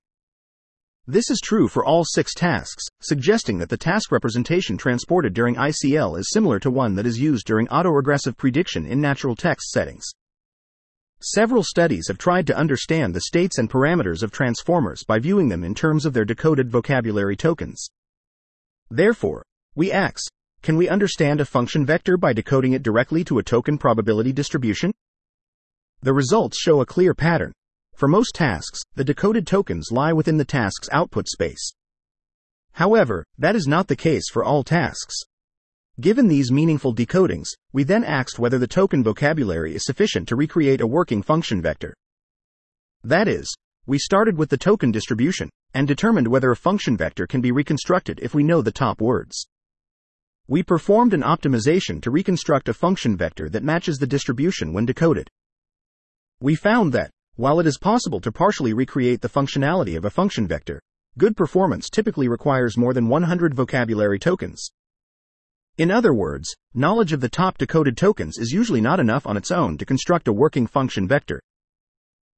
This 1.11 1.31
is 1.31 1.41
true 1.43 1.67
for 1.67 1.83
all 1.83 2.05
six 2.05 2.35
tasks, 2.35 2.83
suggesting 3.01 3.57
that 3.57 3.69
the 3.69 3.77
task 3.77 4.11
representation 4.11 4.77
transported 4.77 5.33
during 5.33 5.55
ICL 5.55 6.19
is 6.19 6.29
similar 6.29 6.59
to 6.59 6.69
one 6.69 6.93
that 6.93 7.07
is 7.07 7.17
used 7.17 7.47
during 7.47 7.65
autoregressive 7.69 8.37
prediction 8.37 8.85
in 8.85 9.01
natural 9.01 9.35
text 9.35 9.71
settings. 9.71 10.05
Several 11.19 11.63
studies 11.63 12.09
have 12.09 12.19
tried 12.19 12.45
to 12.45 12.55
understand 12.55 13.15
the 13.15 13.21
states 13.21 13.57
and 13.57 13.67
parameters 13.67 14.21
of 14.21 14.31
transformers 14.31 15.03
by 15.03 15.17
viewing 15.17 15.49
them 15.49 15.63
in 15.63 15.73
terms 15.73 16.05
of 16.05 16.13
their 16.13 16.25
decoded 16.25 16.69
vocabulary 16.69 17.35
tokens. 17.35 17.87
Therefore, 18.91 19.41
we 19.73 19.91
ask, 19.91 20.31
can 20.61 20.77
we 20.77 20.89
understand 20.89 21.41
a 21.41 21.45
function 21.45 21.87
vector 21.87 22.17
by 22.17 22.33
decoding 22.33 22.73
it 22.73 22.83
directly 22.83 23.23
to 23.23 23.39
a 23.39 23.43
token 23.43 23.79
probability 23.79 24.31
distribution? 24.31 24.91
The 26.03 26.13
results 26.13 26.59
show 26.59 26.81
a 26.81 26.85
clear 26.85 27.15
pattern, 27.15 27.51
for 27.99 28.07
most 28.07 28.33
tasks, 28.33 28.79
the 28.95 29.03
decoded 29.03 29.45
tokens 29.45 29.91
lie 29.91 30.13
within 30.13 30.37
the 30.37 30.45
task's 30.45 30.87
output 30.93 31.27
space. 31.27 31.73
However, 32.71 33.25
that 33.37 33.57
is 33.57 33.67
not 33.67 33.89
the 33.89 33.95
case 33.97 34.29
for 34.31 34.41
all 34.41 34.63
tasks. 34.63 35.15
Given 35.99 36.29
these 36.29 36.49
meaningful 36.49 36.95
decodings, 36.95 37.49
we 37.73 37.83
then 37.83 38.05
asked 38.05 38.39
whether 38.39 38.57
the 38.57 38.67
token 38.67 39.03
vocabulary 39.03 39.75
is 39.75 39.83
sufficient 39.83 40.29
to 40.29 40.37
recreate 40.37 40.79
a 40.79 40.87
working 40.87 41.21
function 41.21 41.61
vector. 41.61 41.93
That 43.03 43.27
is, 43.27 43.53
we 43.85 43.97
started 43.97 44.37
with 44.37 44.49
the 44.49 44.57
token 44.57 44.91
distribution 44.91 45.49
and 45.73 45.85
determined 45.85 46.29
whether 46.29 46.51
a 46.51 46.55
function 46.55 46.95
vector 46.95 47.27
can 47.27 47.41
be 47.41 47.51
reconstructed 47.51 48.21
if 48.21 48.33
we 48.33 48.43
know 48.43 48.61
the 48.61 48.71
top 48.71 49.01
words. 49.01 49.45
We 50.47 50.63
performed 50.63 51.13
an 51.13 51.21
optimization 51.21 52.01
to 52.03 52.11
reconstruct 52.11 52.69
a 52.69 52.73
function 52.73 53.17
vector 53.17 53.49
that 53.49 53.63
matches 53.63 53.97
the 53.97 54.07
distribution 54.07 54.71
when 54.71 54.85
decoded. 54.85 55.27
We 56.39 56.55
found 56.55 56.93
that, 56.93 57.11
while 57.39 57.61
it 57.61 57.65
is 57.65 57.77
possible 57.77 58.19
to 58.19 58.33
partially 58.33 58.73
recreate 58.73 59.21
the 59.21 59.29
functionality 59.29 59.95
of 59.95 60.03
a 60.03 60.09
function 60.09 60.45
vector, 60.45 60.81
good 61.17 61.37
performance 61.37 61.89
typically 61.89 62.27
requires 62.27 62.77
more 62.77 62.93
than 62.93 63.07
100 63.07 63.53
vocabulary 63.53 64.19
tokens. 64.19 64.71
In 65.77 65.89
other 65.89 66.13
words, 66.13 66.53
knowledge 66.73 67.13
of 67.13 67.21
the 67.21 67.29
top 67.29 67.57
decoded 67.57 67.95
tokens 67.95 68.37
is 68.37 68.51
usually 68.51 68.81
not 68.81 68.99
enough 68.99 69.25
on 69.25 69.37
its 69.37 69.51
own 69.51 69.77
to 69.77 69.85
construct 69.85 70.27
a 70.27 70.33
working 70.33 70.67
function 70.67 71.07
vector. 71.07 71.39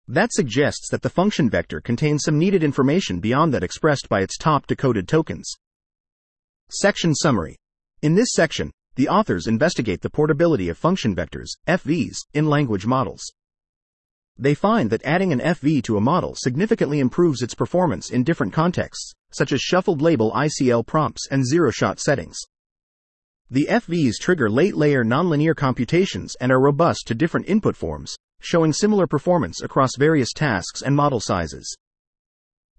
That 0.07 0.31
suggests 0.31 0.91
that 0.91 1.01
the 1.01 1.09
function 1.09 1.49
vector 1.49 1.81
contains 1.81 2.21
some 2.23 2.37
needed 2.37 2.63
information 2.63 3.19
beyond 3.19 3.55
that 3.55 3.63
expressed 3.63 4.07
by 4.07 4.21
its 4.21 4.37
top 4.37 4.67
decoded 4.67 5.07
tokens. 5.07 5.51
Section 6.69 7.15
Summary 7.15 7.55
In 8.03 8.13
this 8.13 8.33
section, 8.33 8.69
the 8.93 9.09
authors 9.09 9.47
investigate 9.47 10.01
the 10.01 10.11
portability 10.11 10.69
of 10.69 10.77
function 10.77 11.15
vectors, 11.15 11.47
FVs, 11.67 12.17
in 12.35 12.45
language 12.45 12.85
models. 12.85 13.23
They 14.37 14.53
find 14.53 14.89
that 14.89 15.03
adding 15.03 15.31
an 15.31 15.39
FV 15.39 15.83
to 15.83 15.97
a 15.97 16.01
model 16.01 16.35
significantly 16.35 16.99
improves 16.99 17.41
its 17.41 17.53
performance 17.53 18.09
in 18.09 18.23
different 18.23 18.53
contexts, 18.53 19.13
such 19.31 19.51
as 19.51 19.61
shuffled 19.61 20.01
label 20.01 20.31
ICL 20.31 20.85
prompts 20.85 21.27
and 21.29 21.45
zero 21.45 21.71
shot 21.71 21.99
settings. 21.99 22.37
The 23.49 23.67
FVs 23.69 24.13
trigger 24.19 24.49
late 24.49 24.75
layer 24.75 25.03
nonlinear 25.03 25.55
computations 25.55 26.35
and 26.39 26.51
are 26.51 26.61
robust 26.61 27.07
to 27.07 27.15
different 27.15 27.49
input 27.49 27.75
forms, 27.75 28.15
showing 28.39 28.73
similar 28.73 29.07
performance 29.07 29.61
across 29.61 29.97
various 29.97 30.31
tasks 30.33 30.81
and 30.81 30.95
model 30.95 31.19
sizes. 31.19 31.75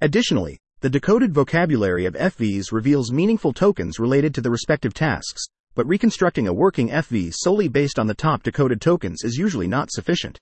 Additionally, 0.01 0.59
the 0.81 0.91
decoded 0.91 1.33
vocabulary 1.33 2.07
of 2.07 2.15
FVs 2.15 2.73
reveals 2.73 3.13
meaningful 3.13 3.53
tokens 3.53 4.01
related 4.01 4.35
to 4.35 4.41
the 4.41 4.51
respective 4.51 4.95
tasks, 4.95 5.45
but 5.75 5.87
reconstructing 5.87 6.49
a 6.49 6.53
working 6.53 6.89
FV 6.89 7.33
solely 7.35 7.69
based 7.69 7.99
on 7.99 8.07
the 8.07 8.15
top 8.15 8.43
decoded 8.43 8.81
tokens 8.81 9.23
is 9.23 9.37
usually 9.37 9.69
not 9.69 9.93
sufficient. 9.93 10.39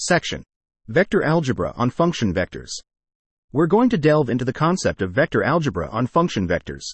Section 0.00 0.42
Vector 0.88 1.22
Algebra 1.22 1.72
on 1.76 1.90
Function 1.90 2.32
Vectors. 2.32 2.70
We're 3.52 3.66
going 3.66 3.88
to 3.90 3.98
delve 3.98 4.28
into 4.30 4.44
the 4.44 4.52
concept 4.52 5.02
of 5.02 5.12
vector 5.12 5.42
algebra 5.42 5.88
on 5.90 6.06
function 6.06 6.46
vectors. 6.46 6.84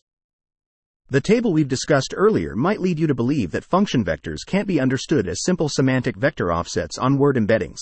The 1.11 1.21
table 1.21 1.53
we've 1.53 1.69
discussed 1.69 2.15
earlier 2.17 2.57
might 2.57 2.81
lead 2.81 2.99
you 2.99 3.07
to 3.07 3.15
believe 3.15 3.51
that 3.51 3.65
function 3.65 4.05
vectors 4.05 4.47
can't 4.47 4.69
be 4.69 4.81
understood 4.81 5.29
as 5.29 5.43
simple 5.43 5.69
semantic 5.69 6.17
vector 6.17 6.53
offsets 6.53 6.97
on 6.97 7.19
word 7.19 7.37
embeddings. 7.37 7.81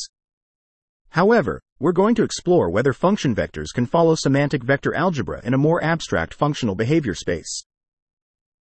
However, 1.10 1.60
we're 1.78 1.92
going 1.92 2.14
to 2.14 2.24
explore 2.24 2.70
whether 2.70 2.92
function 2.92 3.34
vectors 3.34 3.74
can 3.74 3.86
follow 3.86 4.14
semantic 4.14 4.64
vector 4.64 4.94
algebra 4.94 5.40
in 5.44 5.52
a 5.52 5.58
more 5.58 5.84
abstract 5.84 6.32
functional 6.32 6.74
behavior 6.74 7.14
space. 7.14 7.64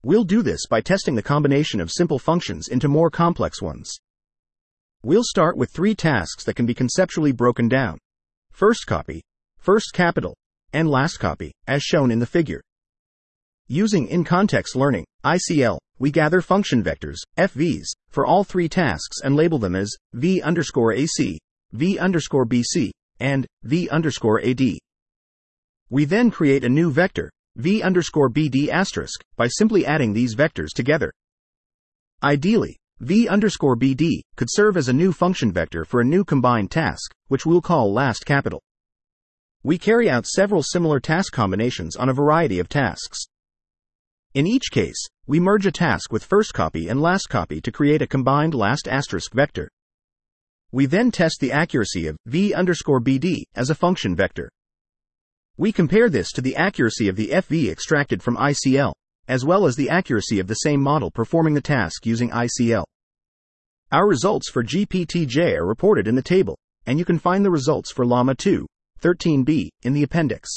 We'll 0.01 0.23
do 0.23 0.41
this 0.41 0.65
by 0.65 0.81
testing 0.81 1.15
the 1.15 1.21
combination 1.21 1.79
of 1.79 1.91
simple 1.91 2.17
functions 2.17 2.67
into 2.67 2.87
more 2.87 3.11
complex 3.11 3.61
ones. 3.61 3.99
We'll 5.01 5.23
start 5.23 5.55
with 5.55 5.71
three 5.71 5.95
tasks 5.95 6.43
that 6.43 6.57
can 6.57 6.65
be 6.65 6.73
conceptually 6.73 7.31
broken 7.31 7.69
down. 7.69 7.99
First 8.51 8.85
copy, 8.85 9.21
first 9.57 9.93
capital, 9.93 10.35
and 10.73 10.89
last 10.89 11.19
copy, 11.19 11.53
as 11.67 11.81
shown 11.81 12.11
in 12.11 12.19
the 12.19 12.25
figure. 12.25 12.61
Using 13.69 14.07
in-context 14.07 14.75
learning, 14.75 15.05
ICL, 15.23 15.77
we 15.99 16.11
gather 16.11 16.41
function 16.41 16.83
vectors, 16.83 17.19
FVs, 17.37 17.85
for 18.09 18.25
all 18.25 18.43
three 18.43 18.67
tasks 18.67 19.21
and 19.23 19.37
label 19.37 19.57
them 19.57 19.73
as 19.73 19.89
V 20.11 20.41
underscore 20.41 20.91
AC, 20.91 21.39
V 21.71 21.97
underscore 21.97 22.45
BC, 22.45 22.91
and 23.21 23.47
V 23.63 23.87
underscore 23.87 24.41
AD. 24.43 24.61
We 25.89 26.03
then 26.03 26.29
create 26.29 26.65
a 26.65 26.69
new 26.69 26.91
vector, 26.91 27.31
V 27.55 27.81
underscore 27.81 28.29
BD 28.29 28.67
asterisk, 28.67 29.21
by 29.37 29.47
simply 29.47 29.85
adding 29.85 30.11
these 30.11 30.35
vectors 30.35 30.73
together. 30.75 31.13
Ideally, 32.21 32.75
v 32.99 33.27
underscore 33.27 33.77
bd 33.77 34.21
could 34.35 34.49
serve 34.51 34.75
as 34.75 34.89
a 34.89 34.93
new 34.93 35.13
function 35.13 35.51
vector 35.51 35.85
for 35.85 36.01
a 36.01 36.05
new 36.05 36.23
combined 36.23 36.69
task, 36.69 37.13
which 37.27 37.45
we'll 37.45 37.61
call 37.61 37.93
last 37.93 38.25
capital. 38.25 38.61
We 39.63 39.77
carry 39.77 40.09
out 40.09 40.25
several 40.25 40.63
similar 40.63 40.99
task 40.99 41.33
combinations 41.33 41.95
on 41.95 42.09
a 42.09 42.13
variety 42.13 42.59
of 42.59 42.69
tasks. 42.69 43.19
In 44.33 44.45
each 44.45 44.71
case, 44.71 45.07
we 45.27 45.39
merge 45.39 45.65
a 45.65 45.71
task 45.71 46.11
with 46.11 46.23
first 46.23 46.53
copy 46.53 46.87
and 46.87 47.01
last 47.01 47.27
copy 47.29 47.59
to 47.61 47.71
create 47.71 48.01
a 48.01 48.07
combined 48.07 48.53
last 48.53 48.87
asterisk 48.87 49.33
vector. 49.33 49.69
We 50.71 50.85
then 50.85 51.11
test 51.11 51.39
the 51.39 51.51
accuracy 51.51 52.07
of 52.07 52.17
v 52.25 52.53
underscore 52.53 53.01
bd 53.01 53.43
as 53.55 53.69
a 53.69 53.75
function 53.75 54.15
vector. 54.15 54.49
We 55.57 55.71
compare 55.71 56.09
this 56.09 56.31
to 56.33 56.41
the 56.41 56.55
accuracy 56.55 57.09
of 57.09 57.15
the 57.15 57.29
FV 57.29 57.69
extracted 57.69 58.21
from 58.21 58.37
ICL, 58.37 58.93
as 59.29 59.45
well 59.45 59.65
as 59.65 59.75
the 59.75 59.89
accuracy 59.89 60.39
of 60.39 60.47
the 60.47 60.55
same 60.55 60.81
model 60.81 61.11
performing 61.11 61.53
the 61.53 61.61
task 61.61 62.05
using 62.05 62.31
ICL. 62.31 62.83
Our 63.91 64.07
results 64.07 64.49
for 64.49 64.63
GPTJ 64.63 65.55
are 65.55 65.65
reported 65.65 66.07
in 66.07 66.15
the 66.15 66.21
table, 66.21 66.57
and 66.87 66.97
you 66.97 67.05
can 67.05 67.19
find 67.19 67.45
the 67.45 67.51
results 67.51 67.91
for 67.91 68.05
Llama 68.05 68.33
2, 68.33 68.65
13b, 69.01 69.69
in 69.83 69.93
the 69.93 70.03
appendix. 70.03 70.49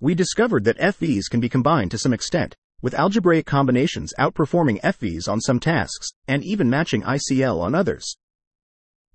We 0.00 0.14
discovered 0.14 0.62
that 0.64 0.78
FVs 0.78 1.24
can 1.28 1.40
be 1.40 1.48
combined 1.48 1.90
to 1.90 1.98
some 1.98 2.12
extent, 2.12 2.54
with 2.80 2.94
algebraic 2.94 3.44
combinations 3.44 4.14
outperforming 4.18 4.80
FVs 4.82 5.28
on 5.28 5.40
some 5.40 5.58
tasks, 5.58 6.08
and 6.28 6.44
even 6.44 6.70
matching 6.70 7.02
ICL 7.02 7.60
on 7.60 7.74
others. 7.74 8.16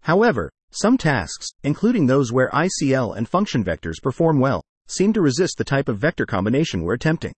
However, 0.02 0.52
some 0.72 0.98
tasks, 0.98 1.48
including 1.64 2.08
those 2.08 2.34
where 2.34 2.50
ICL 2.50 3.16
and 3.16 3.30
function 3.30 3.64
vectors 3.64 4.02
perform 4.02 4.42
well, 4.42 4.62
seem 4.88 5.14
to 5.14 5.22
resist 5.22 5.58
the 5.58 5.64
type 5.64 5.88
of 5.88 5.98
vector 5.98 6.26
combination 6.26 6.82
we're 6.84 6.96
attempting. 6.96 7.34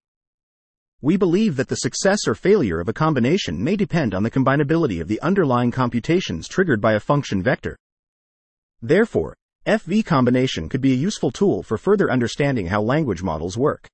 We 1.06 1.18
believe 1.18 1.56
that 1.58 1.68
the 1.68 1.76
success 1.76 2.28
or 2.28 2.34
failure 2.34 2.80
of 2.80 2.90
a 2.90 2.94
combination 2.94 3.64
may 3.64 3.76
depend 3.76 4.16
on 4.16 4.24
the 4.24 4.32
combinability 4.32 5.00
of 5.00 5.08
the 5.08 5.22
underlying 5.22 5.70
computations 5.70 6.48
triggered 6.48 6.82
by 6.82 6.94
a 6.94 7.00
function 7.00 7.44
vector. 7.44 7.78
Therefore, 8.82 9.36
FV 9.68 10.04
combination 10.04 10.68
could 10.68 10.82
be 10.82 10.94
a 10.94 10.96
useful 10.96 11.30
tool 11.30 11.62
for 11.62 11.78
further 11.78 12.10
understanding 12.10 12.66
how 12.66 12.82
language 12.82 13.22
models 13.22 13.56
work. 13.56 13.88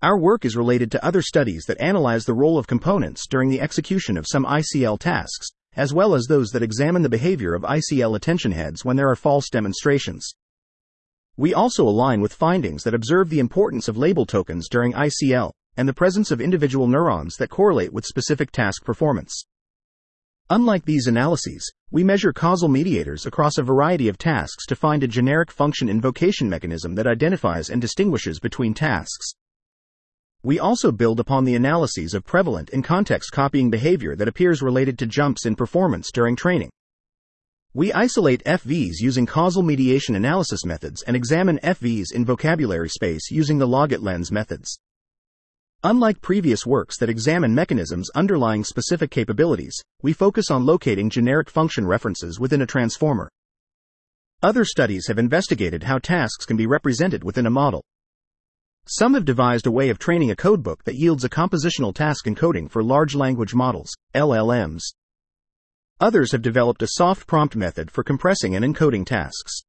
Our 0.00 0.18
work 0.18 0.46
is 0.46 0.56
related 0.56 0.90
to 0.92 1.04
other 1.04 1.20
studies 1.20 1.64
that 1.68 1.78
analyze 1.78 2.24
the 2.24 2.32
role 2.32 2.56
of 2.56 2.66
components 2.66 3.26
during 3.28 3.50
the 3.50 3.60
execution 3.60 4.16
of 4.16 4.24
some 4.26 4.46
ICL 4.46 5.00
tasks, 5.00 5.48
as 5.76 5.92
well 5.92 6.14
as 6.14 6.24
those 6.24 6.48
that 6.52 6.62
examine 6.62 7.02
the 7.02 7.10
behavior 7.10 7.54
of 7.54 7.64
ICL 7.64 8.16
attention 8.16 8.52
heads 8.52 8.82
when 8.82 8.96
there 8.96 9.10
are 9.10 9.14
false 9.14 9.50
demonstrations. 9.50 10.32
We 11.36 11.52
also 11.52 11.86
align 11.86 12.22
with 12.22 12.32
findings 12.32 12.82
that 12.84 12.94
observe 12.94 13.28
the 13.28 13.40
importance 13.40 13.88
of 13.88 13.98
label 13.98 14.24
tokens 14.24 14.70
during 14.70 14.94
ICL 14.94 15.52
and 15.78 15.88
the 15.88 15.94
presence 15.94 16.30
of 16.30 16.40
individual 16.40 16.86
neurons 16.86 17.36
that 17.36 17.48
correlate 17.48 17.92
with 17.92 18.04
specific 18.04 18.50
task 18.50 18.84
performance. 18.84 19.46
Unlike 20.50 20.86
these 20.86 21.06
analyses, 21.06 21.72
we 21.90 22.02
measure 22.02 22.32
causal 22.32 22.68
mediators 22.68 23.26
across 23.26 23.58
a 23.58 23.62
variety 23.62 24.08
of 24.08 24.18
tasks 24.18 24.66
to 24.66 24.76
find 24.76 25.02
a 25.02 25.08
generic 25.08 25.50
function 25.50 25.88
invocation 25.88 26.50
mechanism 26.50 26.96
that 26.96 27.06
identifies 27.06 27.70
and 27.70 27.80
distinguishes 27.80 28.40
between 28.40 28.74
tasks. 28.74 29.34
We 30.42 30.58
also 30.58 30.90
build 30.90 31.20
upon 31.20 31.44
the 31.44 31.54
analyses 31.54 32.12
of 32.12 32.24
prevalent 32.24 32.70
and 32.70 32.82
context 32.82 33.30
copying 33.30 33.70
behavior 33.70 34.16
that 34.16 34.28
appears 34.28 34.62
related 34.62 34.98
to 34.98 35.06
jumps 35.06 35.46
in 35.46 35.54
performance 35.54 36.10
during 36.10 36.34
training. 36.34 36.70
We 37.72 37.92
isolate 37.92 38.42
FVs 38.44 38.94
using 39.00 39.26
causal 39.26 39.62
mediation 39.62 40.16
analysis 40.16 40.64
methods 40.64 41.02
and 41.02 41.14
examine 41.14 41.58
FVs 41.62 42.06
in 42.12 42.24
vocabulary 42.24 42.88
space 42.88 43.30
using 43.30 43.58
the 43.58 43.68
logit-lens 43.68 44.32
methods. 44.32 44.78
Unlike 45.84 46.22
previous 46.22 46.66
works 46.66 46.98
that 46.98 47.08
examine 47.08 47.54
mechanisms 47.54 48.10
underlying 48.16 48.64
specific 48.64 49.12
capabilities, 49.12 49.80
we 50.02 50.12
focus 50.12 50.50
on 50.50 50.66
locating 50.66 51.08
generic 51.08 51.48
function 51.48 51.86
references 51.86 52.40
within 52.40 52.62
a 52.62 52.66
transformer. 52.66 53.30
Other 54.42 54.64
studies 54.64 55.06
have 55.06 55.20
investigated 55.20 55.84
how 55.84 55.98
tasks 55.98 56.44
can 56.44 56.56
be 56.56 56.66
represented 56.66 57.22
within 57.22 57.46
a 57.46 57.50
model. 57.50 57.84
Some 58.88 59.14
have 59.14 59.24
devised 59.24 59.68
a 59.68 59.70
way 59.70 59.88
of 59.88 60.00
training 60.00 60.32
a 60.32 60.36
codebook 60.36 60.82
that 60.82 60.96
yields 60.96 61.22
a 61.22 61.28
compositional 61.28 61.94
task 61.94 62.24
encoding 62.26 62.68
for 62.68 62.82
large 62.82 63.14
language 63.14 63.54
models, 63.54 63.94
LLMs. 64.16 64.82
Others 66.00 66.32
have 66.32 66.42
developed 66.42 66.82
a 66.82 66.88
soft 66.90 67.28
prompt 67.28 67.54
method 67.54 67.88
for 67.88 68.02
compressing 68.02 68.56
and 68.56 68.64
encoding 68.64 69.06
tasks. 69.06 69.62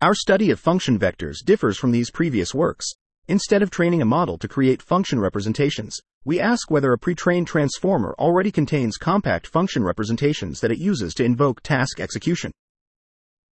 Our 0.00 0.14
study 0.14 0.50
of 0.50 0.58
function 0.58 0.98
vectors 0.98 1.44
differs 1.44 1.76
from 1.76 1.90
these 1.90 2.10
previous 2.10 2.54
works. 2.54 2.94
Instead 3.28 3.62
of 3.62 3.70
training 3.70 4.02
a 4.02 4.04
model 4.04 4.36
to 4.36 4.48
create 4.48 4.82
function 4.82 5.20
representations, 5.20 5.96
we 6.24 6.40
ask 6.40 6.70
whether 6.70 6.92
a 6.92 6.98
pre-trained 6.98 7.46
transformer 7.46 8.16
already 8.18 8.50
contains 8.50 8.96
compact 8.96 9.46
function 9.46 9.84
representations 9.84 10.60
that 10.60 10.72
it 10.72 10.78
uses 10.78 11.14
to 11.14 11.24
invoke 11.24 11.62
task 11.62 12.00
execution. 12.00 12.50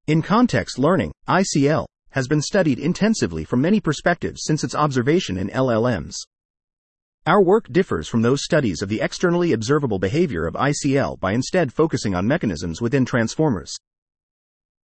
In 0.08 0.22
context 0.22 0.80
learning, 0.80 1.12
ICL, 1.28 1.86
has 2.12 2.30
been 2.30 2.42
studied 2.42 2.80
intensively 2.80 3.44
from 3.44 3.62
many 3.62 3.82
perspectives 3.82 4.42
since 4.46 4.64
its 4.64 4.74
observation 4.74 5.38
in 5.38 5.50
LLMs. 5.50 6.16
Our 7.26 7.44
work 7.44 7.68
differs 7.70 8.08
from 8.08 8.22
those 8.22 8.46
studies 8.46 8.82
of 8.82 8.88
the 8.88 9.02
externally 9.02 9.52
observable 9.52 10.00
behavior 10.00 10.48
of 10.48 10.54
ICL 10.54 11.20
by 11.20 11.34
instead 11.34 11.74
focusing 11.74 12.16
on 12.16 12.26
mechanisms 12.26 12.82
within 12.82 13.04
transformers. 13.04 13.76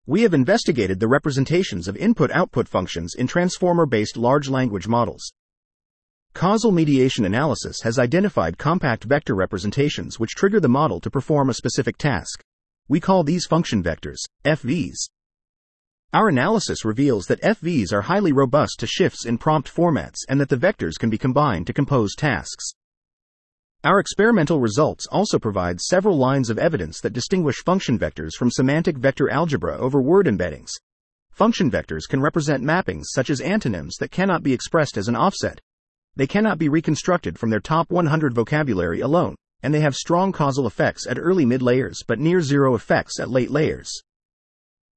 We 0.06 0.24
have 0.24 0.34
investigated 0.34 1.00
the 1.00 1.08
representations 1.08 1.88
of 1.88 1.96
input 1.96 2.30
output 2.32 2.68
functions 2.68 3.16
in 3.16 3.26
transformer 3.26 3.86
based 3.86 4.18
large 4.18 4.50
language 4.50 4.86
models. 4.86 5.32
Causal 6.34 6.74
mediation 6.74 7.24
analysis 7.24 7.80
has 7.84 7.98
identified 7.98 8.58
compact 8.58 9.06
vector 9.06 9.34
representations 9.34 10.20
which 10.20 10.36
trigger 10.36 10.60
the 10.60 10.68
model 10.68 11.00
to 11.00 11.10
perform 11.10 11.50
a 11.50 11.54
specific 11.54 11.98
task. 11.98 12.44
We 12.89 13.00
call 13.00 13.24
these 13.24 13.46
function 13.46 13.82
vectors, 13.82 14.18
FVs. 14.44 15.08
Our 16.12 16.28
analysis 16.28 16.84
reveals 16.84 17.28
that 17.28 17.42
FVs 17.42 17.94
are 17.94 18.02
highly 18.02 18.34
robust 18.34 18.82
to 18.82 18.88
shifts 18.88 19.26
in 19.26 19.38
prompt 19.38 19.74
formats 19.74 20.26
and 20.28 20.38
that 20.42 20.50
the 20.50 20.58
vectors 20.58 21.00
can 21.00 21.10
be 21.10 21.18
combined 21.18 21.66
to 21.68 21.74
compose 21.74 22.13
tasks. 22.13 22.74
Our 23.86 24.00
experimental 24.00 24.62
results 24.62 25.08
also 25.08 25.38
provide 25.38 25.82
several 25.82 26.17
lines 26.17 26.50
of 26.50 26.58
evidence 26.58 27.02
that 27.02 27.12
distinguish 27.12 27.58
function 27.65 28.00
vectors 28.00 28.32
from 28.34 28.50
semantic 28.50 28.98
vector 28.98 29.30
algebra 29.30 29.78
over 29.78 30.02
word 30.02 30.26
embeddings. 30.26 30.69
Function 31.32 31.69
vectors 31.69 32.08
can 32.08 32.22
represent 32.22 32.63
mappings 32.63 33.08
such 33.08 33.30
as 33.30 33.41
antonyms 33.41 33.98
that 33.98 34.10
cannot 34.10 34.41
be 34.41 34.54
expressed 34.54 34.96
as 34.96 35.10
an 35.10 35.17
offset. 35.17 35.60
They 36.15 36.28
cannot 36.28 36.60
be 36.60 36.69
reconstructed 36.69 37.38
from 37.38 37.50
their 37.50 37.60
top 37.60 37.91
100 37.91 38.34
vocabulary 38.34 39.02
alone, 39.02 39.36
and 39.62 39.74
they 39.74 39.82
have 39.82 39.96
strong 39.96 40.32
causal 40.32 40.65
effects 40.65 41.06
at 41.06 41.19
early 41.19 41.46
mid 41.46 41.62
layers 41.62 42.04
but 42.08 42.19
near 42.19 42.39
zero 42.39 42.76
effects 42.76 43.19
at 43.19 43.30
late 43.30 43.52
layers. 43.52 43.91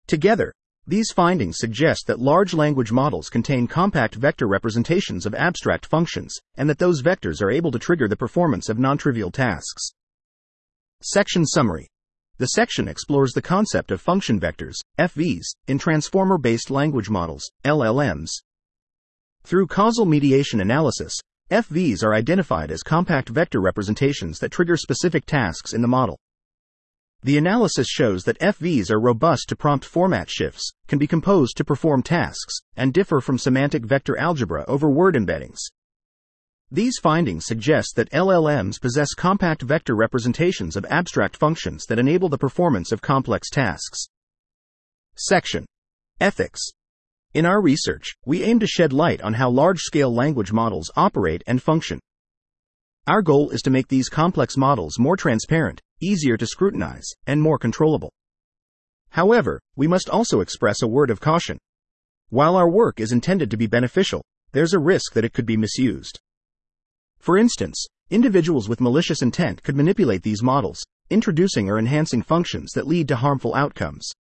Together, 0.07 0.53
these 0.89 1.11
findings 1.11 1.59
suggest 1.59 2.07
that 2.07 2.21
large 2.21 2.55
language 2.55 2.93
models 2.93 3.29
contain 3.29 3.67
compact 3.67 4.15
vector 4.15 4.47
representations 4.47 5.27
of 5.27 5.35
abstract 5.35 5.85
functions, 5.85 6.37
and 6.57 6.71
that 6.71 6.79
those 6.79 7.03
vectors 7.03 7.43
are 7.43 7.51
able 7.51 7.73
to 7.73 7.79
trigger 7.79 8.07
the 8.07 8.17
performance 8.17 8.69
of 8.69 8.79
non-trivial 8.79 9.33
tasks. 9.33 9.91
Section 11.03 11.45
Summary 11.45 11.89
The 12.39 12.47
section 12.47 12.87
explores 12.87 13.33
the 13.33 13.43
concept 13.43 13.91
of 13.91 14.01
function 14.01 14.39
vectors, 14.39 14.77
FVs, 14.99 15.47
in 15.67 15.79
transformer 15.79 16.39
based 16.39 16.71
language 16.71 17.11
models, 17.11 17.51
LLMs. 17.65 18.31
Through 19.43 19.67
causal 19.67 20.07
mediation 20.07 20.61
analysis, 20.61 21.13
FVs 21.51 22.05
are 22.05 22.15
identified 22.15 22.71
as 22.71 22.83
compact 22.83 23.29
vector 23.29 23.61
representations 23.61 24.39
that 24.39 24.53
trigger 24.53 24.77
specific 24.77 25.27
tasks 25.27 25.73
in 25.73 25.83
the 25.83 25.89
model. 25.89 26.19
The 27.23 27.39
analysis 27.39 27.89
shows 27.89 28.25
that 28.25 28.39
FVs 28.39 28.91
are 28.91 29.01
robust 29.01 29.49
to 29.49 29.57
prompt 29.57 29.85
format 29.85 30.31
shifts, 30.31 30.73
can 30.87 30.99
be 30.99 31.07
composed 31.07 31.57
to 31.57 31.65
perform 31.65 32.03
tasks, 32.03 32.61
and 32.77 32.93
differ 32.93 33.21
from 33.21 33.39
semantic 33.39 33.85
vector 33.85 34.17
algebra 34.17 34.65
over 34.69 34.91
word 34.91 35.15
embeddings. 35.15 35.59
These 36.71 36.99
findings 37.01 37.47
suggest 37.47 37.95
that 37.95 38.11
LLMs 38.11 38.81
possess 38.81 39.15
compact 39.15 39.63
vector 39.63 39.95
representations 39.95 40.77
of 40.77 40.85
abstract 40.91 41.37
functions 41.37 41.87
that 41.87 41.99
enable 41.99 42.29
the 42.29 42.39
performance 42.39 42.91
of 42.91 43.01
complex 43.01 43.49
tasks. 43.51 44.09
Section 45.17 45.65
Ethics 46.21 46.61
In 47.35 47.47
our 47.47 47.61
research, 47.61 48.17
we 48.25 48.43
aim 48.43 48.59
to 48.59 48.67
shed 48.67 48.93
light 48.93 49.23
on 49.23 49.35
how 49.35 49.49
large 49.49 49.79
scale 49.79 50.13
language 50.13 50.53
models 50.53 50.91
operate 50.97 51.43
and 51.47 51.63
function. 51.63 52.01
Our 53.09 53.23
goal 53.23 53.51
is 53.51 53.63
to 53.63 53.71
make 53.71 53.87
these 53.87 54.09
complex 54.09 54.57
models 54.57 54.99
more 54.99 55.17
transparent, 55.17 55.81
easier 56.01 56.37
to 56.37 56.47
scrutinize, 56.47 57.07
and 57.25 57.41
more 57.41 57.57
controllable. 57.57 58.13
However, 59.11 59.61
we 59.77 59.87
must 59.87 60.11
also 60.11 60.41
express 60.41 60.83
a 60.83 60.89
word 60.89 61.11
of 61.11 61.21
caution. 61.21 61.57
While 62.31 62.57
our 62.57 62.69
work 62.69 62.99
is 62.99 63.13
intended 63.13 63.49
to 63.53 63.57
be 63.57 63.69
beneficial, 63.69 64.25
there's 64.51 64.75
a 64.75 64.81
risk 64.81 65.13
that 65.13 65.25
it 65.25 65.33
could 65.33 65.47
be 65.47 65.57
misused. 65.57 66.19
For 67.21 67.39
instance, 67.39 67.87
individuals 68.11 68.69
with 68.69 68.81
malicious 68.81 69.23
intent 69.23 69.63
could 69.63 69.77
manipulate 69.77 70.25
these 70.25 70.43
models, 70.43 70.83
introducing 71.09 71.71
or 71.71 71.79
enhancing 71.79 72.23
functions 72.23 72.73
that 72.73 72.89
lead 72.89 73.07
to 73.07 73.15
harmful 73.15 73.55
outcomes. 73.55 74.11